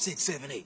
[0.00, 0.64] Five, six, seven, eight.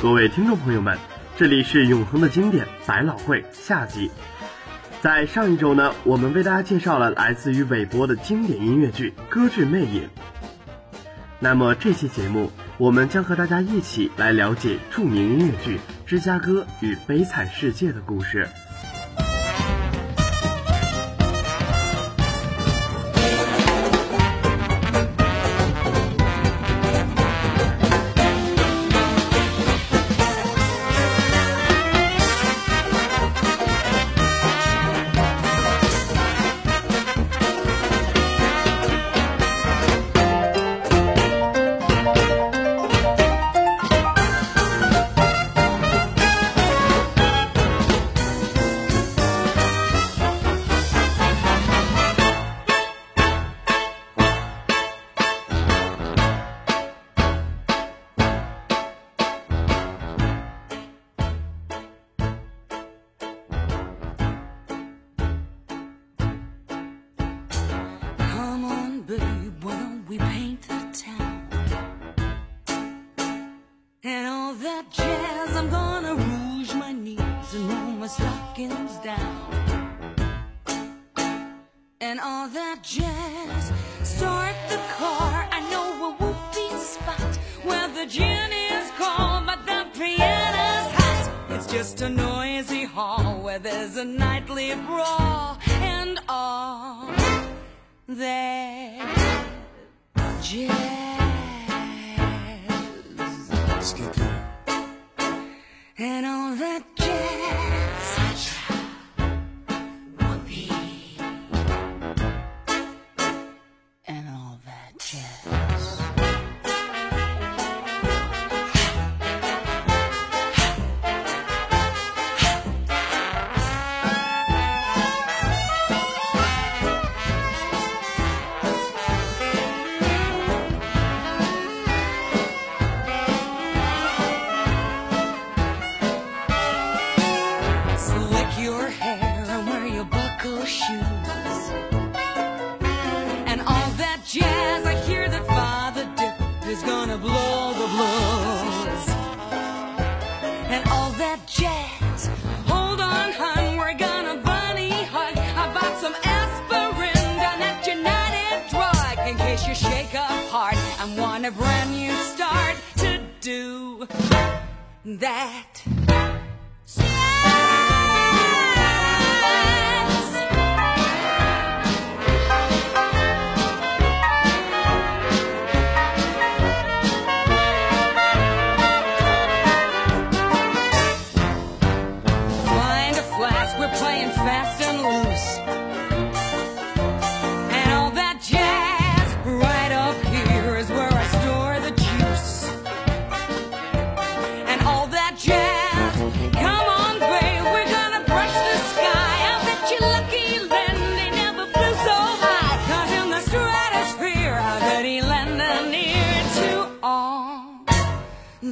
[0.00, 0.96] 各位听众朋友们，
[1.36, 4.10] 这里是永恒的经典百老汇下集。
[5.02, 10.02] 在上一周呢，我们为大家介绍了来自于韦伯的经典音乐剧《歌剧魅影》。
[11.38, 18.48] 那么这期节目，我们将和大家一起来了解著名音乐剧《芝加哥与悲惨世界》的故事。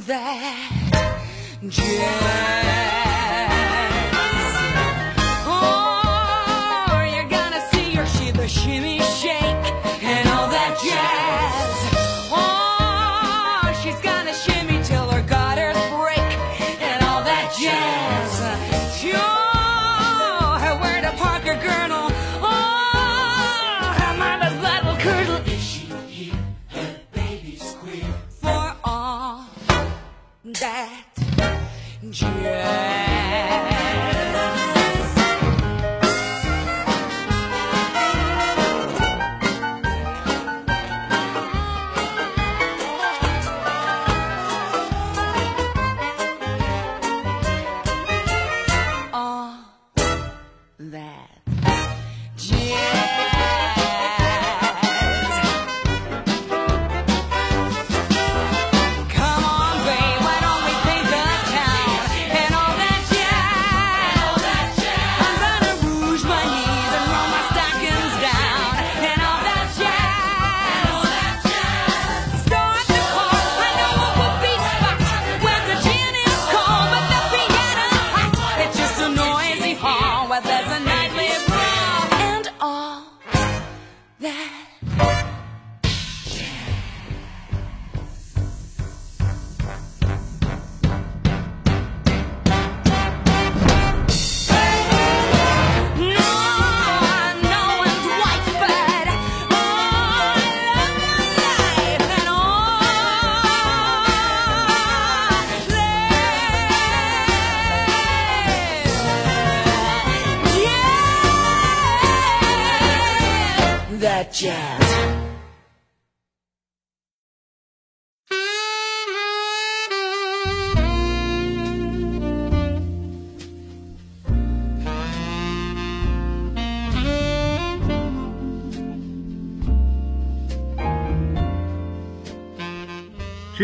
[0.07, 0.69] That
[1.67, 1.85] jazz?
[5.47, 9.65] Oh, you're gonna see her, she the shimmy shake
[10.03, 11.75] and all that jazz.
[12.31, 16.19] Oh, she's gonna shimmy till her gutters break
[16.81, 18.41] and all that jazz.
[18.99, 21.83] Sure, where the Parker girdle.
[21.83, 21.84] Oh,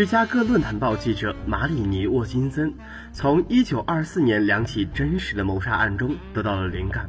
[0.02, 2.74] 芝加哥论坛报记者马里尼沃金森
[3.12, 7.08] 从1924年两起真实的谋杀案中得到了灵感。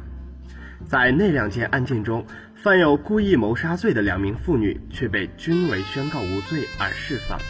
[0.86, 2.24] 在那两件案件中，
[2.54, 7.40] 犯有故意谋杀罪的两名妇女却被均为宣告无罪而释放。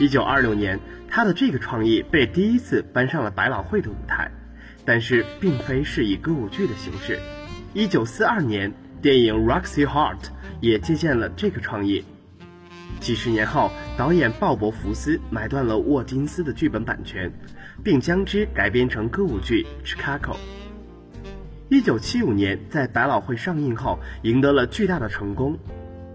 [0.00, 0.78] 1926年，
[1.08, 4.30] 他的这个创意被第一次搬上了百老汇的舞台，
[4.84, 7.18] 但是并非是以歌舞剧的形式。
[7.74, 10.18] 1942年，电影《Roxy Heart》
[10.60, 12.04] 也借鉴了这个创意。
[13.00, 17.32] 几十年后，导演鲍勃·福斯买断了沃金斯的剧本版权，
[17.82, 20.32] 并将之改编成歌舞剧《Chicago》。
[21.68, 25.58] 一九七五年，在百老汇上映后，赢得了巨大的成功。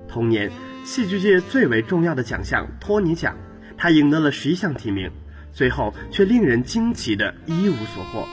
[0.08, 0.52] 同年，
[0.84, 3.38] 戏剧界最为重要的奖项托尼奖，
[3.78, 5.12] 他赢得了十一项提名，
[5.52, 8.28] 最后却令人惊奇的一无所获，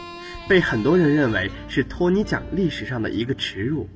[0.48, 3.88] 被很多人认为是托尼奖历史上的一个耻辱。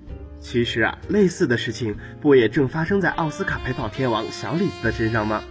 [0.45, 5.43] 其实啊，类似的事情不也正发生在奥斯卡陪跑天王小李子的身上吗？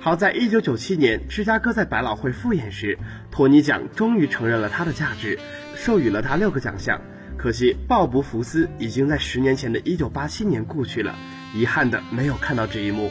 [0.00, 2.98] 好在1997年芝加哥在百老汇复演时，
[3.30, 5.38] 托尼奖终于承认了他的价值，
[5.76, 6.98] 授予了他六个奖项。
[7.36, 11.14] 可惜鲍勃·福斯已经在十年前的一九八七年故去了，
[11.54, 13.10] 遗憾的没有看到这一幕。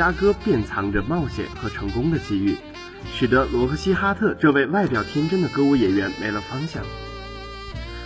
[0.00, 2.56] 加哥便藏着冒险和成功的机遇，
[3.12, 6.82] 使得罗克西·哈特这位外表天真的歌舞演员没了方向。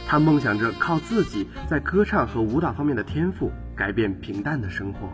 [0.09, 5.13] 他梦想着靠自己在歌唱和舞蹈方面的天赋改变平淡的生活。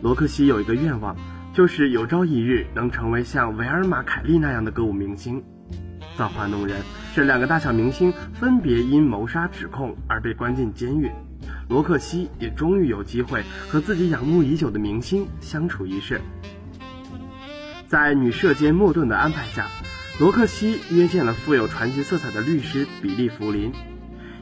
[0.00, 1.14] 罗克西有一个愿望，
[1.52, 5.44] 就是有朝一日能成为像维尔玛·凯利那样的歌舞明星。
[6.16, 6.80] 造化弄人，
[7.14, 11.10] 这两个大小明星分别因谋杀指控而被关进监狱。
[11.68, 16.20] 罗克西也终于有机会和自己仰慕已久的明星相处一世。
[17.88, 19.66] 在女社监莫顿的安排下，
[20.20, 23.72] 罗克西约见了富有传奇色彩的律师比利·弗林。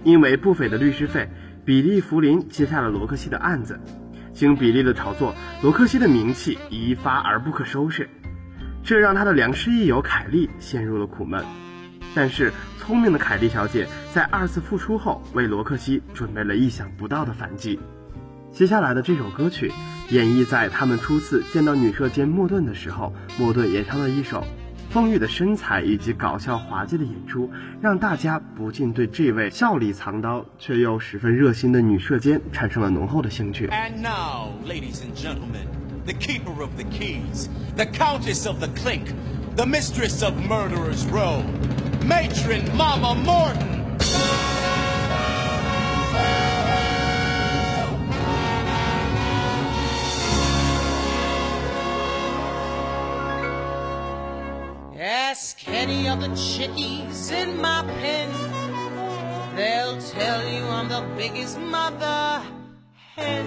[0.03, 1.31] 因为不菲的律师费，
[1.65, 3.81] 比利·弗林接下了罗克西的案子。
[4.35, 8.11] 经比利的炒作，罗克西的名气一发而不可收拾，
[8.83, 11.43] 这让他的良师益友凯莉陷入了苦闷。
[12.15, 12.53] 但是，
[12.87, 17.81] 聪明的凯莉小姐在二次复出后，为罗克西准备了意想不到的反击。
[18.53, 19.73] 接下来的这首歌曲，
[20.11, 24.45] 演绎在他们初次见到女射监莫顿的时候，莫顿演唱的一首。
[24.91, 27.51] 丰腴的身材以及搞笑滑稽的演出，
[27.81, 33.67] 让大家不禁对这位笑里藏刀却又十分热心的女射监产生了浓厚的兴趣。
[33.69, 35.67] And now, ladies and gentlemen,
[36.05, 39.07] the keeper of the keys, the countess of the clink,
[39.57, 41.43] the mistress of murderers row,
[42.07, 43.97] matron Mama Morton.
[54.97, 58.31] Ask any of the chickies in my pen.
[59.57, 62.43] They'll tell you I'm the biggest mother
[63.17, 63.47] hen.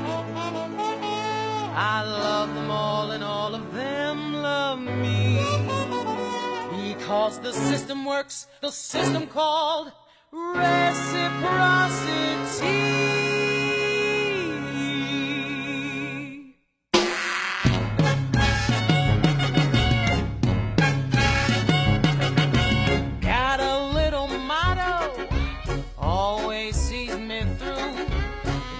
[1.75, 5.56] I love them all and all of them love me.
[7.07, 9.93] Because the system works, the system called
[10.33, 10.81] reciprocity.
[23.21, 25.29] Got a little motto,
[25.97, 27.93] always sees me through.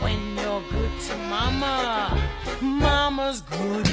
[0.03, 2.21] When you're good to mama,
[2.59, 3.86] mama's good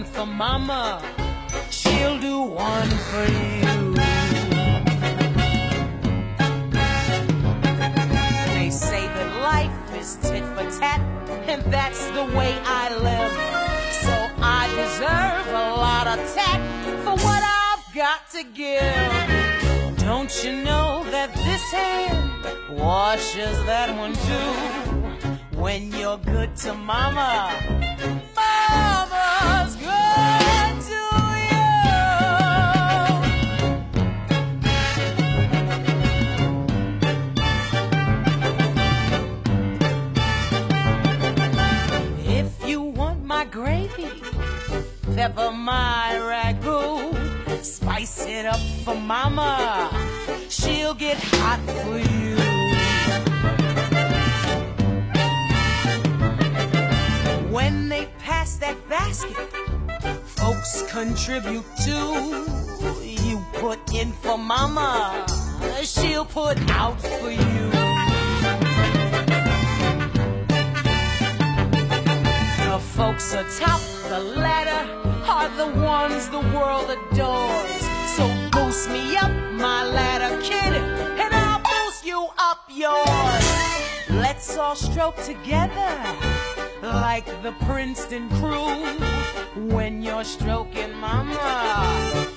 [0.00, 1.02] one for mama,
[1.70, 3.94] she'll do one for you.
[8.54, 11.00] They say that life is tit for tat,
[11.48, 13.34] and that's the way I live.
[14.04, 16.60] So I deserve a lot of tat
[17.04, 19.98] for what I've got to give.
[19.98, 25.58] Don't you know that this hand washes that one too?
[25.58, 27.52] When you're good to mama,
[45.20, 47.62] Never my ragu.
[47.62, 49.90] Spice it up for mama.
[50.48, 52.36] She'll get hot for you.
[57.52, 59.36] When they pass that basket,
[60.24, 62.46] folks contribute too.
[63.04, 65.26] You put in for mama,
[65.82, 67.99] she'll put out for you.
[72.96, 74.82] Folks atop the ladder
[75.24, 77.80] are the ones the world adores.
[78.16, 80.74] So boost me up my ladder, kid,
[81.22, 83.46] and I'll boost you up yours.
[84.10, 85.92] Let's all stroke together
[86.82, 88.74] like the Princeton crew.
[89.74, 91.36] When you're stroking mama,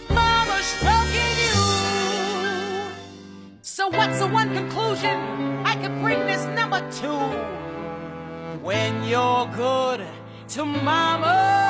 [0.10, 1.62] mama's stroking you.
[3.62, 5.18] So what's the one conclusion
[5.66, 7.12] I could bring this number to?
[8.62, 10.06] When you're good
[10.54, 11.63] to mama.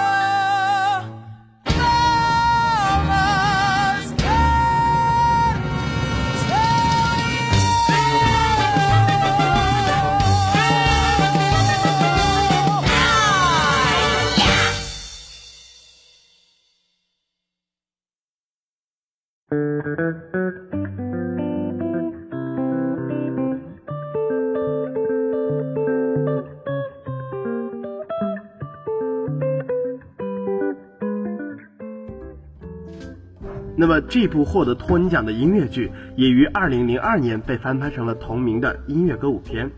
[33.84, 39.70] 那么这部获得托尼奖的音乐剧，也于2002年被翻拍成了同名的音乐歌舞片。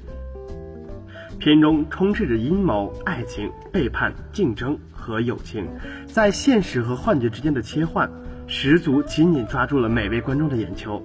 [1.40, 5.68] 片中充斥着阴谋、爱情、背叛、竞争和友情，
[6.06, 8.08] 在现实和幻觉之间的切换，
[8.46, 11.04] 十足紧紧抓住了每位观众的眼球。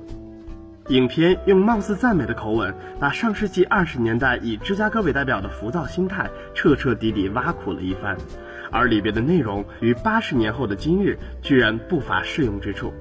[0.88, 8.18] 影片用貌似赞美的口吻，把上世纪二十年代以芝加哥为代表的浮躁心态彻彻底底挖苦了一番，
[8.70, 12.92] 而里边的内容与八十年后的今日居然不乏适用之处。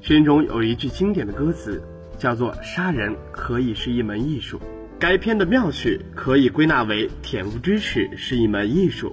[0.00, 1.82] 片中有一句经典的歌词，
[2.18, 4.60] 叫做“杀人可以是一门艺术”。
[4.98, 9.12] 该片的妙趣可以归纳为“恬不知耻是一门艺术”。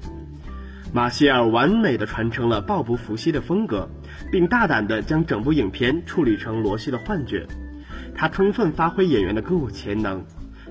[0.94, 3.88] 马歇尔完美的传承了鲍勃·福西的风格，
[4.32, 7.46] 并大胆地将整部影片处理成罗西的幻觉。
[8.16, 10.26] 他充分发挥演员的歌舞潜能，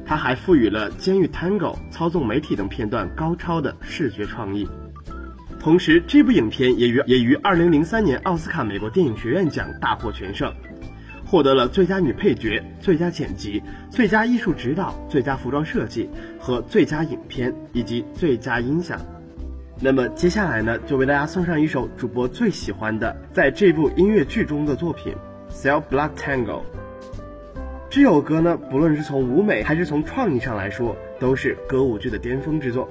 [0.08, 4.66] 他还赋予了监狱 Tango 操纵媒体等片段高超的视觉创意。
[5.60, 10.50] 同时，这部影片也于也于2003年奥斯卡美国电影学院奖大获全胜，
[11.26, 18.98] 获得了最佳女配角、最佳剪辑、最佳艺术指导、最佳服装设计和最佳影片以及最佳音响。
[19.78, 25.14] 那么接下来呢，就为大家送上一首主播最喜欢的在这部音乐剧中的作品
[25.52, 26.62] 《Cell Block Tango》。
[28.00, 32.88] 这首歌呢，不论是从舞美还是从创意上来说，都是歌舞剧的巅峰之作。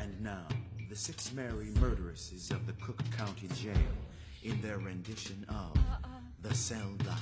[0.00, 0.46] And now,
[0.88, 3.74] the six merry murderesses of the Cook County Jail
[4.42, 5.78] in their rendition of
[6.40, 7.20] The Cell Block.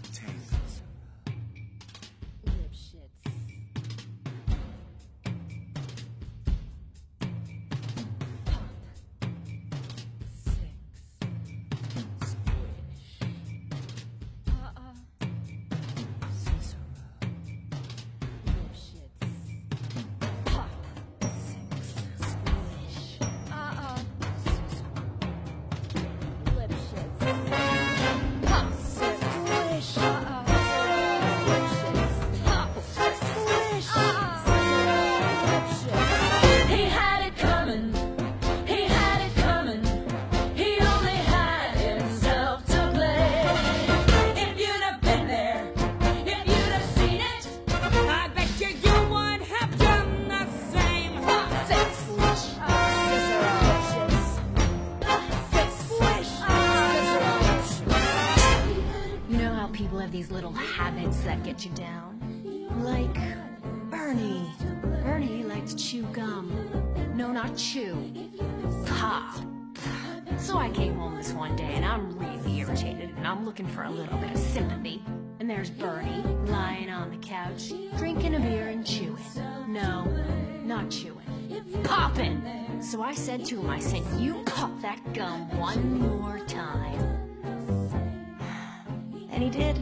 [59.93, 62.19] Little habits that get you down.
[62.83, 63.15] Like
[63.91, 64.51] Bernie.
[65.03, 66.53] Bernie likes to chew gum.
[67.15, 67.97] No, not chew.
[68.87, 69.35] Pop.
[70.39, 73.83] So I came home this one day and I'm really irritated and I'm looking for
[73.83, 75.03] a little bit of sympathy.
[75.39, 79.17] And there's Bernie lying on the couch, drinking a beer and chewing.
[79.69, 80.05] No,
[80.63, 81.21] not chewing.
[81.85, 82.43] Popping!
[82.81, 87.21] So I said to him, I said, you pop that gum one more time.
[89.41, 89.79] And he did.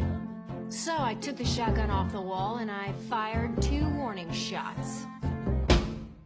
[0.69, 5.05] So I took the shotgun off the wall and I fired two warning shots.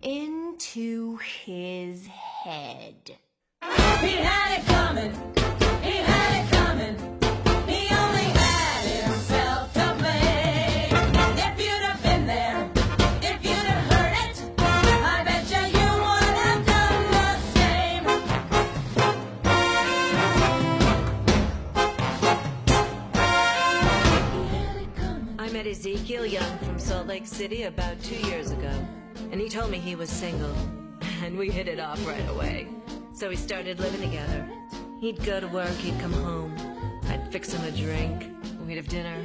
[0.03, 3.17] Into his head.
[3.62, 5.12] He had it coming.
[5.81, 7.12] He had it coming.
[25.73, 28.71] Ezekiel Young from Salt Lake City about two years ago,
[29.30, 30.54] and he told me he was single,
[31.25, 32.69] and we hit it off right away.
[33.15, 34.47] So we started living together.
[35.00, 36.54] He'd go to work, he'd come home,
[37.04, 38.30] I'd fix him a drink,
[38.67, 39.17] we'd have dinner,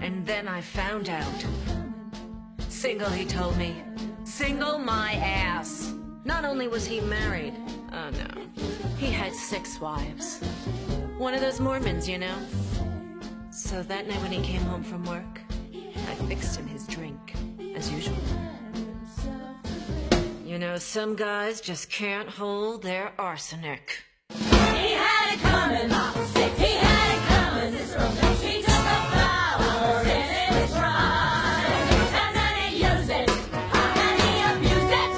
[0.00, 1.44] and then I found out.
[2.68, 3.82] Single, he told me.
[4.22, 5.92] Single my ass.
[6.24, 7.54] Not only was he married,
[7.92, 8.28] oh no,
[8.96, 10.38] he had six wives.
[11.18, 12.36] One of those Mormons, you know.
[13.50, 15.43] So that night when he came home from work,
[16.08, 17.34] I fixed him his drink,
[17.74, 18.16] as usual.
[20.44, 24.04] You know, some guys just can't hold their arsenic.
[24.30, 25.88] He had it coming.
[26.56, 27.72] He had it coming.
[27.72, 31.64] He took the power in his prime.
[32.20, 33.28] And then he used it.
[33.28, 35.12] And he abused it.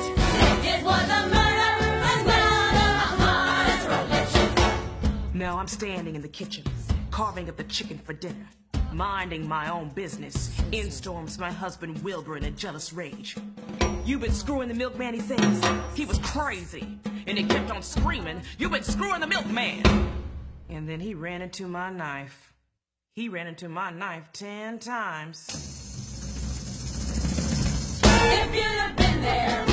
[0.73, 1.73] It was a murder
[2.13, 4.51] and none of honest religion.
[5.35, 6.65] Now I'm standing in the kitchen,
[7.11, 8.49] carving up the chicken for dinner,
[8.97, 10.51] minding my own business.
[10.73, 13.37] In storms my husband Wilbur in a jealous rage.
[14.05, 15.63] You've been screwing the milkman, he says.
[15.95, 16.99] He was crazy.
[17.27, 19.83] And he kept on screaming, You've been screwing the milkman.
[20.71, 22.55] And then he ran into my knife.
[23.15, 25.47] He ran into my knife ten times.
[28.03, 29.66] If you'd have been there,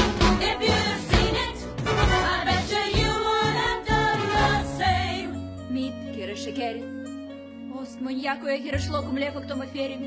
[7.84, 10.04] Ust mâniacul e hirășlocul mlefă k tomu ferim.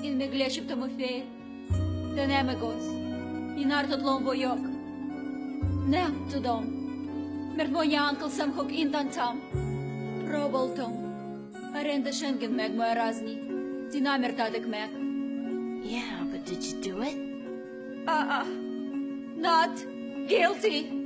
[0.00, 1.24] In me gleșim tomu feir.
[2.14, 2.84] De ne me gos.
[3.56, 4.58] In ar tot lom voioc.
[5.88, 6.64] Ne tu dom.
[7.56, 9.36] Mert moja ankl sam hok in dan tam.
[10.30, 10.92] Robol tom.
[11.74, 13.36] Arenda Schengen meg moja razni.
[13.90, 14.90] Dinamer tadek meg.
[15.94, 17.16] Yeah, but did you do it?
[18.04, 18.46] Ah, uh, uh,
[19.36, 19.74] not
[20.26, 20.99] guilty.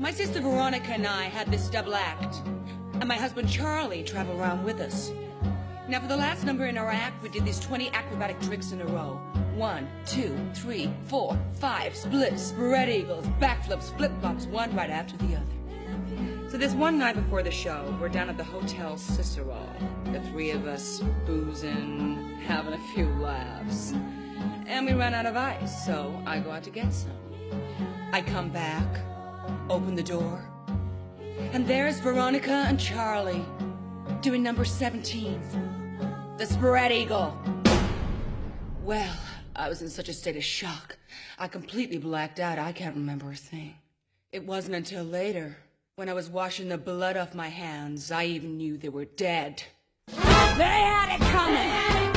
[0.00, 2.40] My sister Veronica and I had this double act,
[2.94, 5.12] and my husband Charlie traveled around with us.
[5.88, 8.80] Now, for the last number in our act, we did these 20 acrobatic tricks in
[8.80, 9.20] a row.
[9.54, 15.36] One, two, three, four, five, splits, spread eagles, backflips, flip flops, one right after the
[15.36, 16.48] other.
[16.48, 19.68] So this one night before the show, we're down at the Hotel Cicero.
[20.06, 23.92] The three of us boozing, having a few laughs.
[24.66, 27.12] And we ran out of ice, so I go out to get some.
[28.12, 28.86] I come back,
[29.68, 30.44] open the door,
[31.52, 33.44] and there's Veronica and Charlie
[34.20, 35.40] doing number 17,
[36.36, 37.36] the spread eagle.
[38.82, 39.16] Well,
[39.54, 40.96] I was in such a state of shock.
[41.38, 42.58] I completely blacked out.
[42.58, 43.74] I can't remember a thing.
[44.32, 45.56] It wasn't until later,
[45.96, 49.62] when I was washing the blood off my hands, I even knew they were dead.
[50.08, 52.09] They had it coming.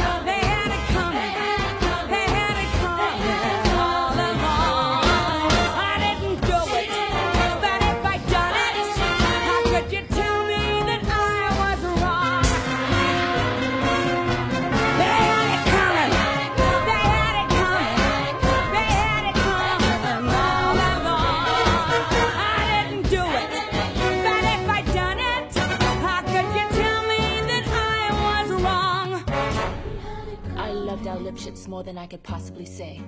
[31.84, 33.02] More than I could possibly say.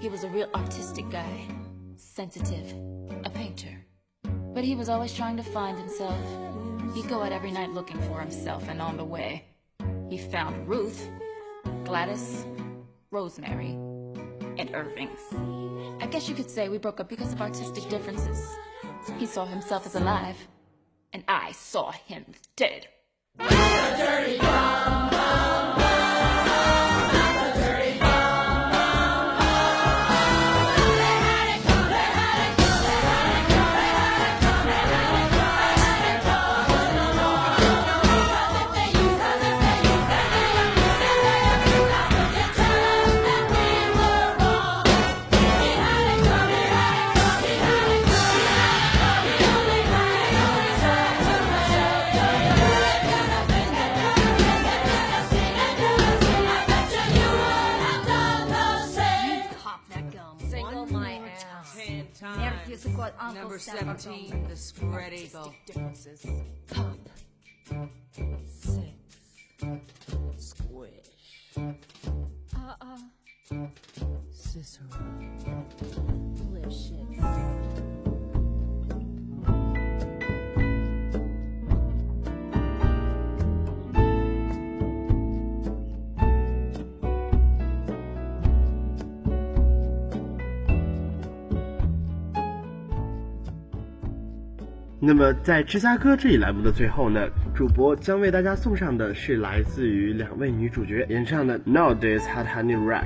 [0.00, 1.46] He was a real artistic guy,
[1.96, 2.74] sensitive,
[3.24, 3.86] a painter.
[4.52, 6.18] But he was always trying to find himself.
[6.94, 9.44] He'd go out every night looking for himself, and on the way,
[10.10, 11.08] he found Ruth,
[11.84, 12.44] Gladys,
[13.12, 13.78] Rosemary,
[14.58, 15.20] and Irving's.
[16.02, 18.44] I guess you could say we broke up because of artistic differences.
[19.18, 20.48] He saw himself as alive,
[21.12, 22.24] and I saw him
[22.56, 22.88] dead.
[62.18, 65.52] Give us a quote, Uncle Number Sam 17, the spread eagle.
[65.66, 66.24] Differences.
[66.70, 66.96] Pop.
[68.48, 68.86] Six.
[70.38, 70.92] Squish.
[71.58, 72.98] Uh-uh.
[74.32, 74.88] Cicero.
[76.52, 77.35] Lipschitz.
[95.06, 103.04] 那么在芝加哥这一栏目的最后呢，主播将为大家送上的是来自于两位女主角演唱的《Nowadays Hot Honey Rag》。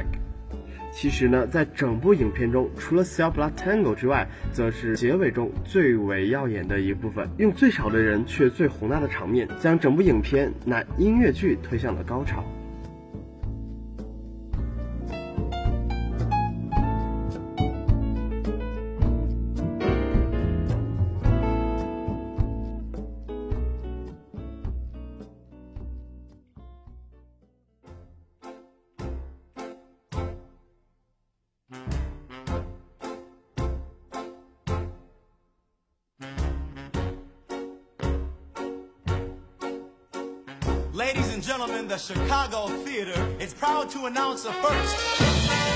[0.91, 12.43] 其实呢，在整部影片中，除了 Cell Blood Tango 之外，则是结尾中最为耀眼的一部分，用最少的人却最宏大的场面，将整部影片乃音乐剧推向了高潮。
[41.13, 44.95] Ladies and gentlemen, the Chicago Theater is proud to announce a first.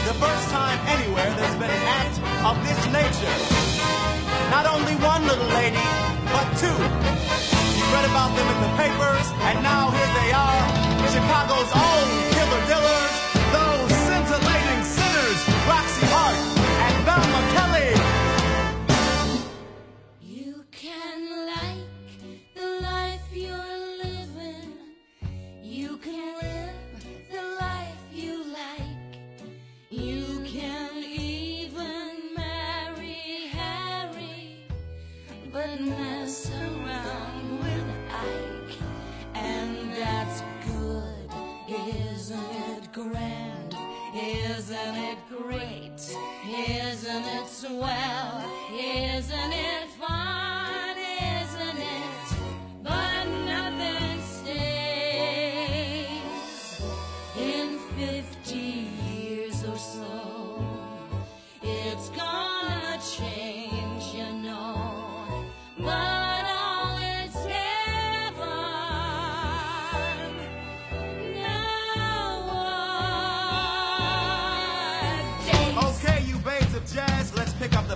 [0.06, 3.34] The first time anywhere there's been an act of this nature.
[4.54, 5.86] Not only one little lady,
[6.30, 6.70] but two.
[6.70, 10.62] You read about them in the papers, and now here they are.
[11.10, 12.23] Chicago's own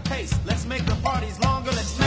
[0.09, 0.35] pace.
[0.47, 1.98] Let's make the parties longer, let's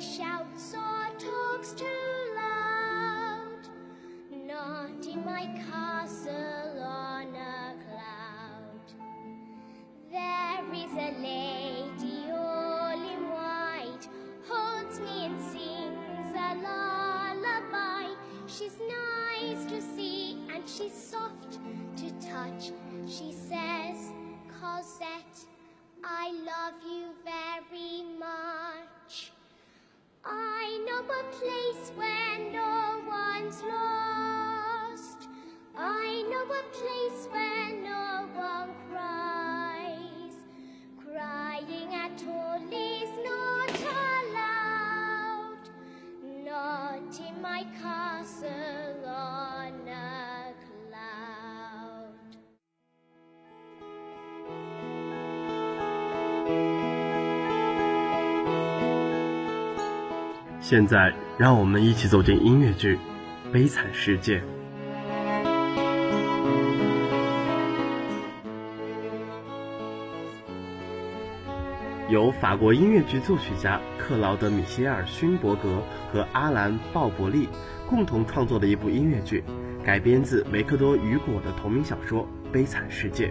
[0.00, 0.29] Nobody
[60.70, 62.96] 现在，让我们一起走进音乐剧
[63.50, 64.38] 《悲惨世界》。
[72.08, 77.48] 由法国音乐剧作曲家克劳德·米歇尔·勋伯格和阿兰·鲍伯利
[77.88, 79.42] 共同创作的一部音乐剧，
[79.84, 83.26] 改编自维克多·雨果的同名小说《悲惨世界》。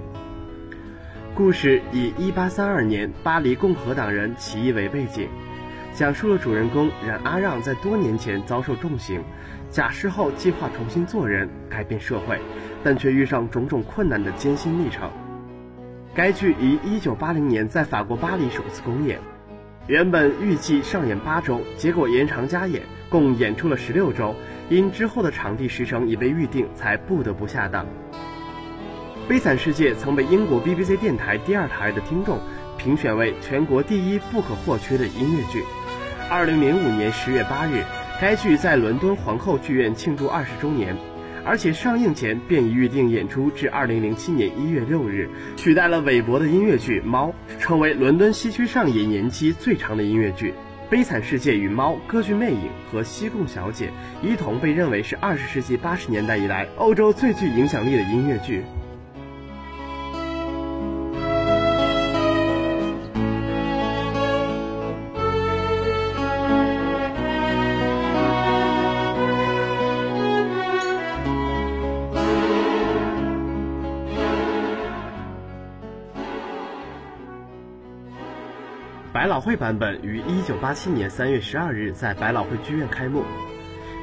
[1.34, 5.30] 故事以1832年巴黎共和党人起义为背景，
[5.93, 9.21] 讲述了主人公冉阿让在多年前遭受重刑，
[9.69, 12.39] 假释后计划重新做人，改变社会，
[12.84, 15.10] 但却遇上种种困难的艰辛历程。
[16.15, 19.19] 该剧于1980年在法国巴黎首次公演，
[19.88, 24.36] 原本预计上演八周，结果延长加演，共演出了十六周，
[24.69, 27.86] 因之后的场地时程已被预定，才不得不下档。
[29.28, 32.39] 《悲惨世界》曾被英国 BBC 电台第二台的听众
[32.78, 35.63] 评选为全国第一不可或缺的音乐剧。
[36.30, 37.84] 2005年10月8日，
[38.22, 40.96] 该剧在伦敦皇后剧院庆祝二十周年，
[41.44, 50.52] 而且上映前便已预定演出至2007年1月6日，取代了韦伯的音乐剧《猫》，成为伦敦西区上演年期最长的音乐剧。
[50.92, 53.89] 《悲惨世界》与《猫》、《歌剧魅影》和《西贡小姐》
[54.28, 58.63] 一同被认为是20世纪80年代以来欧洲最具影响力的音乐剧。
[79.30, 83.24] 百老汇版本于1987年3月12日在百老汇剧院开幕，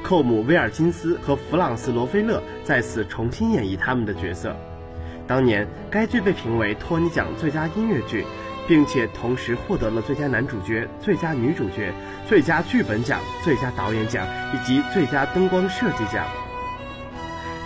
[0.01, 4.55] 寇姆·威尔金斯和弗朗斯·罗菲勒在此重新演绎他们的角色。
[5.27, 8.23] 当年，该剧被评为托尼奖最佳音乐剧，
[8.69, 11.91] 并且同时获得了最佳男主角、最佳女主角、
[12.25, 16.25] 最佳剧本奖、最佳导演奖以及最佳灯光设计奖。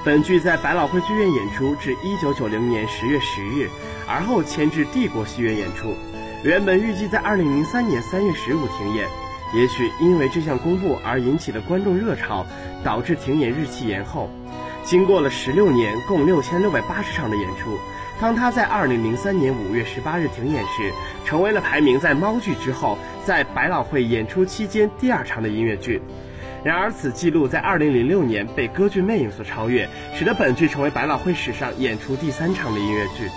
[0.03, 3.69] 本剧在百老汇剧院演出至1990年10月10日，
[4.07, 5.95] 而后迁至帝国戏院演出。
[6.43, 9.07] 原本预计在2003年3月15停演，
[9.53, 12.43] 也许因为这项公布而引起的观众热潮，
[12.83, 14.27] 导致停演日期延后。
[14.83, 16.81] 经过了16年，共6680
[17.13, 17.77] 场的演出，
[18.19, 20.91] 当他在2003年5月18日停演时，
[21.25, 26.01] 成为了排名在猫剧之后，在百老汇演出期间第二长的音乐剧。
[26.63, 33.29] 然而，此记录在2006年被歌剧《魅影》所超越，使得本剧成为百老汇史上演出第三长的音乐剧。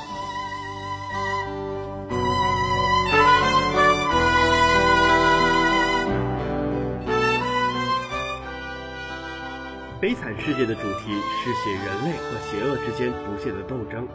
[10.05, 14.07] 悲惨世界的主题是写人类和邪恶之间不懈的斗争。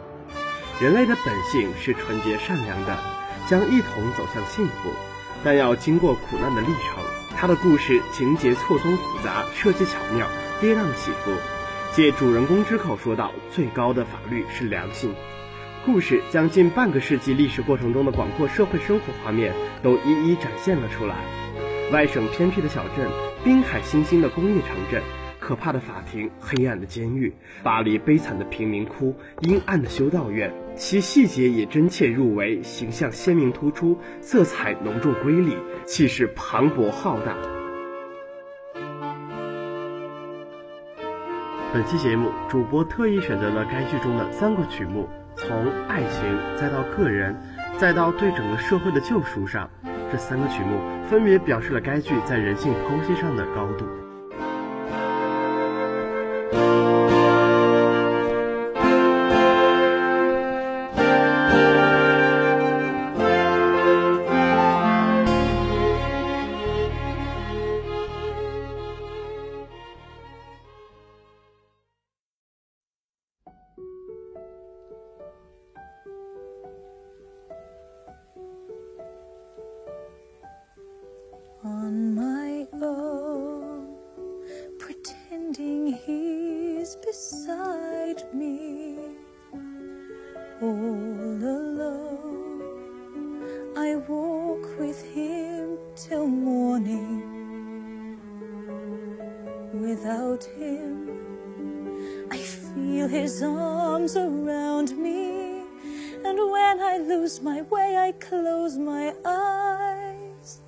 [0.80, 2.96] 人类的本性是纯洁善良的，
[3.48, 4.88] 将一同走向幸福，
[5.42, 7.02] 但要经过苦难的历程。
[7.36, 10.28] 他的故事情节错综复杂，设计巧妙，
[10.60, 11.32] 跌宕起伏。
[11.92, 15.12] 借主人公之口说道：“最高的法律是良心。”
[15.84, 21.16] 故事将近半个世纪历史过程中的广阔社会生活画面都一一展现了出来。
[21.90, 23.10] 外省偏僻的小镇，
[23.42, 25.02] 滨海新兴的工业城镇。
[25.50, 27.34] 可怕的法庭，黑暗的监狱，
[27.64, 37.34] 巴黎悲惨的贫民窟，阴暗的修道院，其细节也真切入微，形象鲜明突出，色彩浓重瑰丽，气势磅礴浩大。
[41.74, 46.22] 本期节目，主播特意选择了该剧中的三个曲目，从爱情，
[46.56, 47.34] 再到个人，
[47.76, 49.68] 再到对整个社会的救赎上，
[50.12, 53.84] 这三个曲目分别表示了该剧在人性剖析上的高度。
[108.20, 110.60] Close my eyes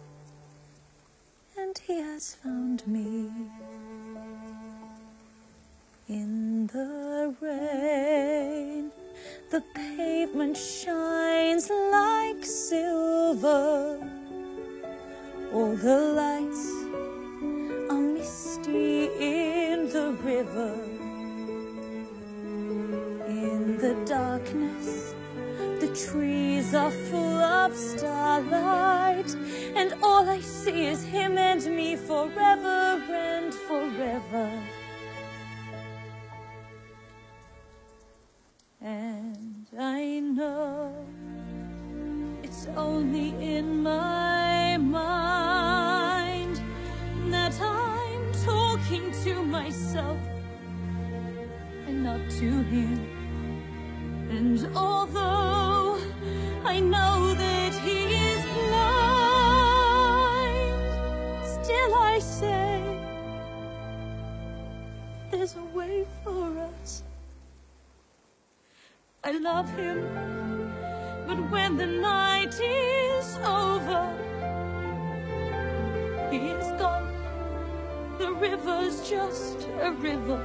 [1.56, 3.30] and he has found me
[6.08, 8.90] in the rain.
[9.50, 11.01] The pavement shines
[49.62, 50.18] myself
[51.86, 52.98] and not to him.
[54.28, 55.98] And although
[56.64, 57.98] I know that he
[58.30, 58.82] is blind,
[61.56, 62.82] still I say
[65.30, 67.04] there's a way for us.
[69.22, 69.98] I love him,
[71.28, 74.04] but when the night is over,
[76.32, 77.11] he is gone.
[78.22, 80.40] The river's just a river.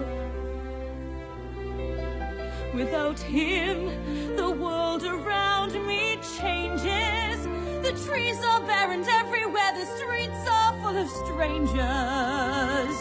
[2.74, 7.38] Without him, the world around me changes.
[7.86, 12.98] The trees are barren everywhere the streets are full of strangers.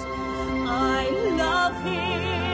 [0.69, 1.09] I
[1.39, 2.46] love him,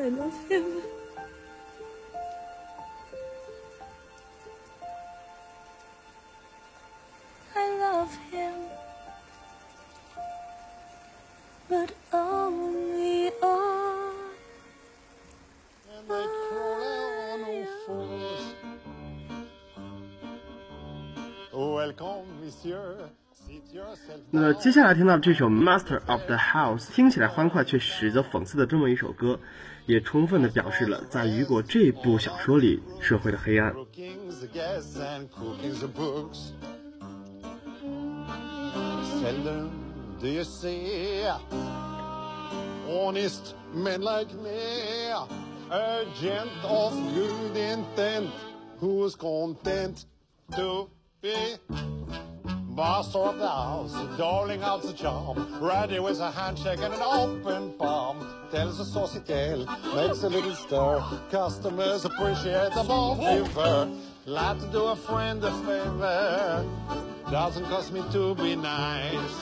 [0.00, 0.97] I love him.
[24.47, 24.59] yourself 那 down.
[24.59, 29.39] 接下来听到这首《Master of the House》，听起来欢快却实则讽刺的这么一首歌，
[29.85, 33.73] 也充分的表示了在雨果这部小说里社会的黑暗。
[33.73, 36.51] Cooking's the gas and cooking's the books.
[39.21, 39.69] Seldom
[40.19, 41.25] do you see
[42.89, 45.11] honest men like me,
[45.69, 48.29] a gent of good intent
[48.79, 50.05] who's content
[50.55, 50.89] to
[51.21, 51.57] be
[52.78, 57.72] master of the house, doling out the charm, ready with a handshake and an open
[57.72, 58.24] palm.
[58.52, 59.66] Tells a saucy tale,
[59.96, 61.02] makes a little stir.
[61.28, 64.00] Customers appreciate the multiver.
[64.26, 66.64] Glad to do a friend a favor.
[67.32, 69.36] Doesn't cost me to be nice.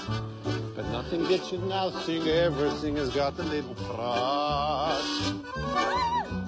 [0.74, 5.32] But nothing gets you nothing, everything has got a little price.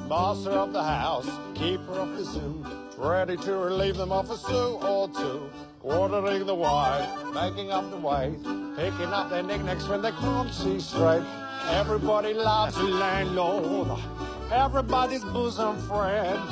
[0.08, 2.64] Master of the house, keeper of the zoo,
[2.98, 5.48] ready to relieve them of a sou or two.
[5.82, 8.36] Ordering the wine, making up the weight,
[8.76, 11.22] picking up their knickknacks when they can't see straight.
[11.70, 13.98] Everybody loves the landlord,
[14.50, 16.50] everybody's bosom friends.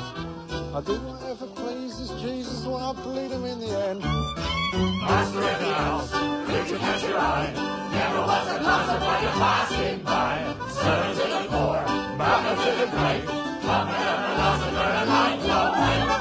[0.73, 4.01] I do whatever pleases Jesus, well, I bleed him in the end.
[4.01, 7.51] Master in the house, to catch your eye.
[7.91, 10.55] Never was a concert while you're passing by.
[10.69, 11.83] Servant to the poor,
[12.17, 13.25] welcome to the great.
[13.27, 16.16] Come and philosopher and lifelong mate.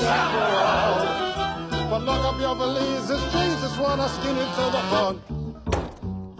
[0.00, 1.88] Chaperone.
[1.88, 5.18] But lock up your valises, Jesus, wanna skin it to the bone.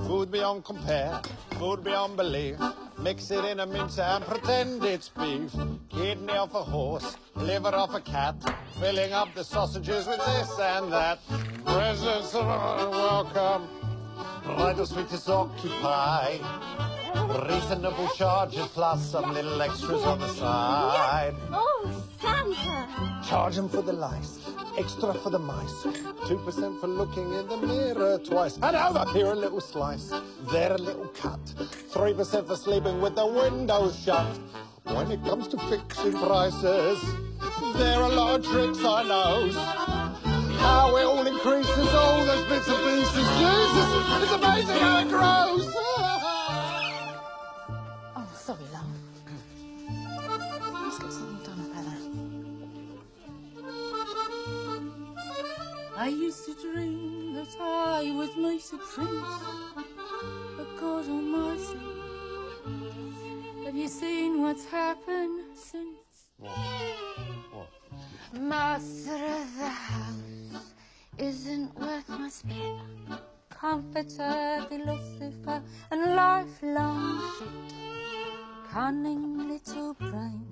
[0.06, 1.20] Food beyond compare,
[1.58, 2.58] food beyond belief.
[2.98, 5.52] Mix it in a mince and pretend it's beef.
[5.88, 8.36] Kidney off a horse, liver off a cat.
[8.78, 11.18] Filling up the sausages with this and that.
[11.64, 13.68] Presents are welcome.
[14.46, 16.38] Right of sweet is occupy.
[17.48, 21.34] Reasonable charges plus some little extras on the side.
[21.52, 21.90] Oh,
[22.20, 22.88] Santa!
[23.28, 24.40] Charge Charge 'em for the lice,
[24.76, 25.86] extra for the mice,
[26.26, 28.58] 2% for looking in the mirror twice.
[28.60, 30.12] And over here a little slice,
[30.50, 31.38] there a little cut,
[31.90, 34.26] 3% for sleeping with the windows shut.
[34.84, 36.98] When it comes to fixing prices,
[37.76, 39.50] there are a lot of tricks I know.
[40.58, 43.26] How it all increases, all those bits and pieces.
[43.38, 43.88] Jesus,
[44.22, 45.85] it's amazing how it grows.
[56.06, 59.42] I used to dream that I was Mesa Prince,
[60.56, 61.80] but God almighty,
[63.64, 66.28] have you seen what's happened since?
[68.32, 70.74] Master of the house
[71.18, 72.78] isn't worth my spit.
[73.50, 77.48] Comforter, the Lucifer, and lifelong shit.
[78.70, 80.46] Cunning little brain,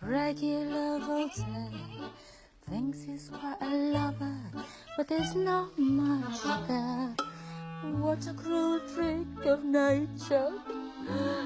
[0.00, 1.70] regular Voltaire.
[2.70, 4.38] Thinks he's quite a lover,
[4.96, 7.16] but there's not much there.
[7.98, 10.52] What a cruel trick of nature.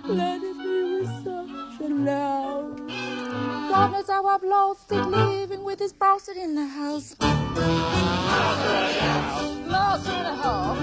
[0.04, 2.76] Let it be with such a love.
[2.86, 7.16] God knows how I've lost it living with this bastard in the house.
[7.18, 7.62] Master
[10.12, 10.78] in the house.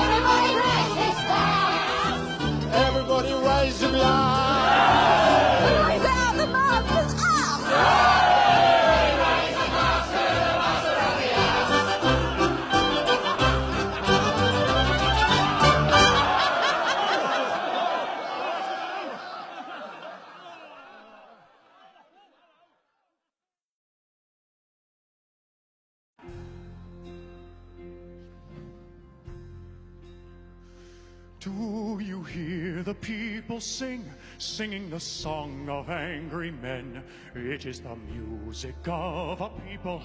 [0.00, 2.86] Everybody bless this house!
[2.86, 4.31] Everybody raise your hand.
[33.52, 37.02] People sing, singing the song of angry men?
[37.34, 40.02] It is the music of a people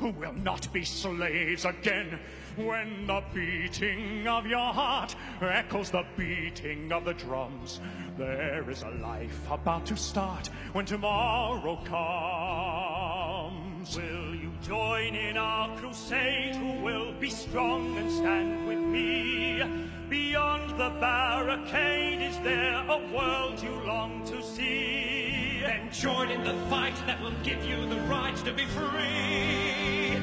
[0.00, 2.18] who will not be slaves again.
[2.56, 7.80] When the beating of your heart echoes the beating of the drums,
[8.16, 13.96] there is a life about to start when tomorrow comes.
[13.96, 16.56] Will you join in our crusade?
[16.56, 19.62] Who will be strong and stand with me?
[20.08, 25.60] Beyond the barricade, is there a world you long to see?
[25.60, 30.16] Then join in the fight that will give you the right to be free.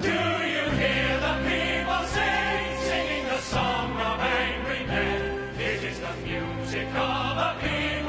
[0.00, 5.50] Do you hear the people sing, singing the song of angry men?
[5.58, 8.03] It is the music of a people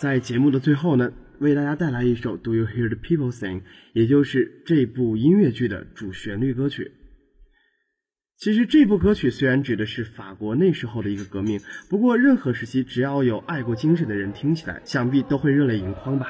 [0.00, 3.60] 在节目的最后呢，为大家带来一首《Do You Hear the People Sing》，
[3.92, 6.92] 也就是这部音乐剧的主旋律歌曲。
[8.38, 16.28] 其实这部歌曲虽然指的是法国那时候的一个革命，不过任何时期只要有爱国精神的人听起来，想必都会热泪盈眶吧。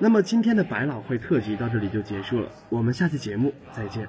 [0.00, 4.08] 那么今天的百老汇特辑到这里就结束了，我们下期节目再见。